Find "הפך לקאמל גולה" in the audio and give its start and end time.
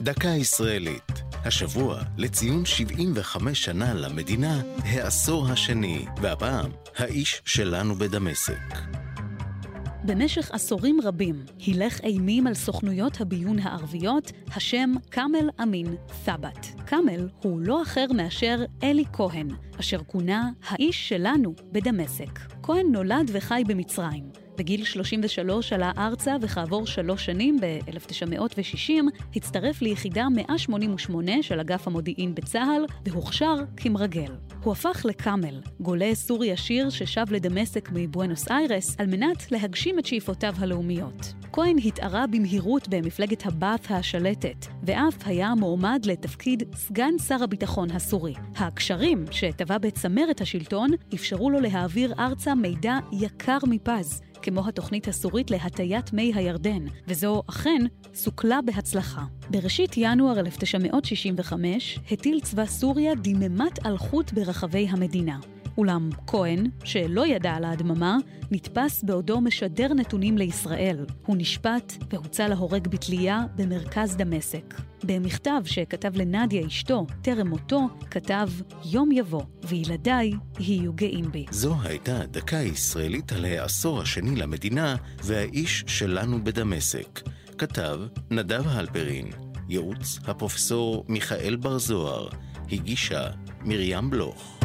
34.72-36.14